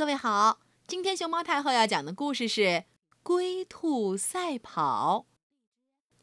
[0.00, 2.62] 各位好，今天熊猫太后要讲的故事是
[3.22, 5.26] 《龟兔赛跑》。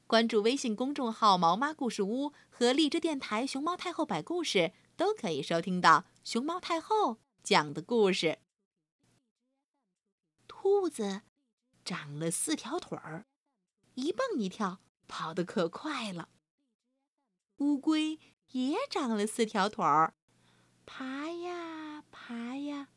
[0.08, 8.40] 关注微信公众号“毛妈故事屋”和荔枝电台“熊猫太后摆故事”，都可以收听到熊猫太后讲的故事。
[10.48, 11.22] 兔子
[11.86, 13.28] 长了四条腿儿，
[13.94, 16.30] 一蹦一跳，跑得可快了。
[17.58, 18.18] 乌龟
[18.54, 20.16] 也长了四条腿儿，
[20.88, 22.88] 爬呀爬呀。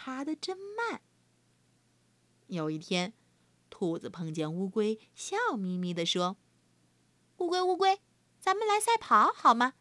[0.00, 1.02] 爬得真慢。
[2.46, 3.12] 有一天，
[3.68, 6.36] 兔子碰见乌龟，笑眯眯地说
[7.38, 8.00] ：“乌龟，乌龟，
[8.38, 9.74] 咱们来赛跑好吗？”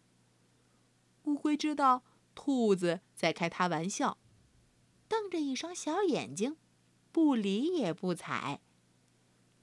[1.26, 2.02] 乌龟知道
[2.34, 4.18] 兔子在开它玩笑，
[5.08, 6.58] 瞪着一双小眼睛，
[7.12, 8.60] 不理也不睬。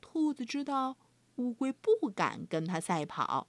[0.00, 0.96] 兔子知道
[1.34, 3.48] 乌龟不敢跟它赛跑，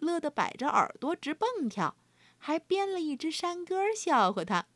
[0.00, 1.96] 乐得摆着耳朵直蹦跳，
[2.38, 4.66] 还编了一支山歌笑话它。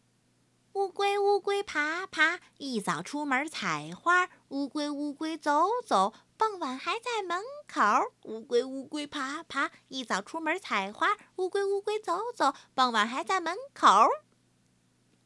[0.79, 4.31] 乌龟乌龟爬爬，一早出门采花。
[4.51, 7.83] 乌龟乌龟走走，傍晚还在门口。
[8.27, 11.17] 乌龟乌龟爬爬，一早出门采花。
[11.35, 13.89] 乌龟乌龟走走，傍晚还在门口。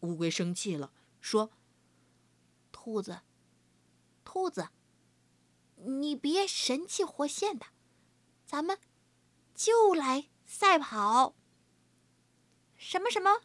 [0.01, 1.51] 乌龟生气了，说
[2.73, 3.21] ：“兔子，
[4.25, 4.71] 兔子，
[5.77, 7.67] 你别神气活现的，
[8.47, 8.79] 咱们
[9.55, 11.35] 就来赛跑。
[12.75, 13.43] 什么什么，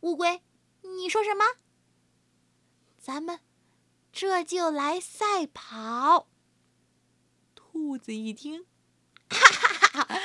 [0.00, 0.42] 乌龟？”
[0.82, 1.44] 你说什么？
[2.98, 3.40] 咱们
[4.12, 6.28] 这就来赛跑。
[7.54, 8.66] 兔子一听，
[9.30, 10.20] 哈哈哈哈，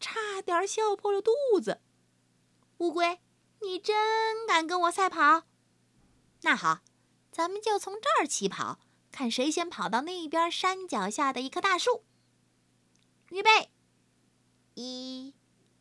[0.00, 1.80] 差点笑破了肚子。
[2.78, 3.20] 乌龟，
[3.60, 5.44] 你真敢跟我赛跑？
[6.42, 6.80] 那好，
[7.30, 8.78] 咱们就从这儿起跑，
[9.10, 12.04] 看谁先跑到那边山脚下的一棵大树。
[13.30, 13.70] 预备，
[14.74, 15.34] 一、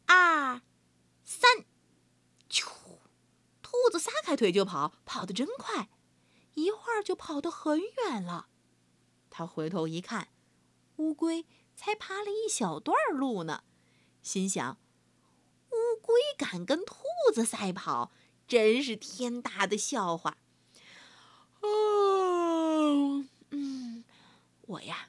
[0.05, 0.61] 二、
[1.23, 1.65] 三。
[3.71, 5.87] 兔子撒开腿就跑，跑得真快，
[6.55, 8.49] 一会儿就跑得很远了。
[9.29, 10.27] 他回头一看，
[10.97, 13.63] 乌龟才爬了一小段路呢，
[14.21, 14.77] 心想：
[15.69, 16.97] 乌龟敢跟兔
[17.33, 18.11] 子赛跑，
[18.45, 20.35] 真是天大的笑话。
[21.61, 24.03] 哦，嗯，
[24.63, 25.07] 我呀，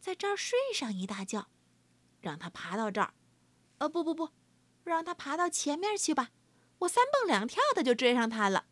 [0.00, 1.48] 在这儿睡上一大觉，
[2.20, 3.12] 让它爬到这儿。
[3.78, 4.30] 呃，不不不，
[4.84, 6.30] 让它爬到前面去吧。
[6.84, 8.66] 我三蹦两跳的就追上他了，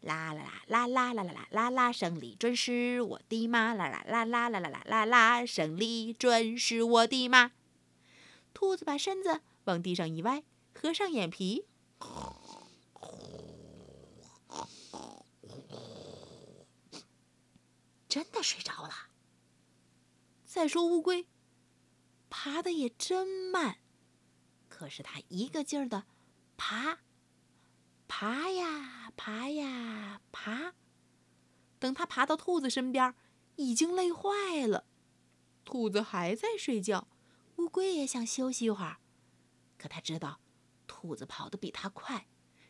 [0.00, 3.74] 啦啦啦啦啦啦啦啦啦，胜利准是我的妈！
[3.74, 7.52] 啦啦啦啦啦啦啦啦啦，胜利准是我的妈！
[8.54, 10.42] 兔子把身子往地上一歪，
[10.74, 11.66] 合上眼皮，
[18.08, 19.10] 真的睡着了。
[20.46, 21.26] 再说乌龟，
[22.30, 23.76] 爬的也真慢，
[24.70, 26.04] 可是它一个劲儿的。
[26.64, 27.00] 爬，
[28.06, 30.74] 爬呀爬呀爬，
[31.80, 33.16] 等他爬到兔子身边，
[33.56, 34.86] 已经累坏了。
[35.64, 37.08] 兔子还在睡觉，
[37.56, 38.98] 乌龟也想休息一会儿，
[39.76, 40.38] 可他知道
[40.86, 42.28] 兔子跑得比他快，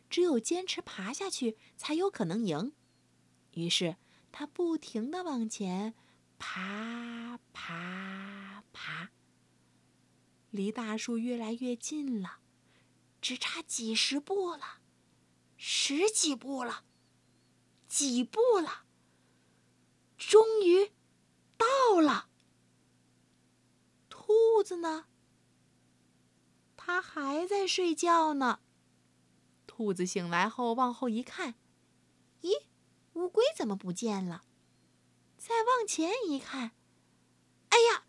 [0.09, 2.73] 只有坚持爬下去才有可能赢。
[3.51, 3.97] 于是
[4.31, 5.93] 他不停地往前
[6.39, 9.11] 爬爬爬，
[10.49, 12.39] 离大树越来越近了。
[13.23, 14.81] 只差几十步了，
[15.55, 16.83] 十几步了，
[17.87, 18.83] 几步了，
[20.17, 20.91] 终于
[21.57, 22.27] 到了。
[24.09, 25.05] 兔子呢？
[26.75, 28.59] 它还在睡觉呢。
[29.65, 31.55] 兔子醒来后往后一看，
[32.41, 32.63] 咦，
[33.13, 34.43] 乌龟怎么不见了？
[35.37, 36.73] 再往前一看，
[37.69, 38.03] 哎呀，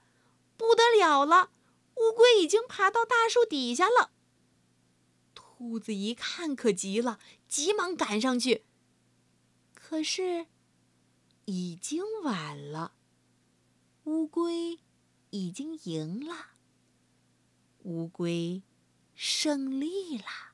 [0.57, 1.53] 不得了了！
[1.95, 4.11] 乌龟已经爬到大树底下了。
[5.65, 8.67] 兔子一看可急了，急忙赶上去。
[9.73, 10.47] 可是，
[11.47, 12.93] 已经晚了。
[14.05, 14.81] 乌龟
[15.31, 16.49] 已经赢了。
[17.85, 18.63] 乌龟
[19.15, 20.54] 胜利了。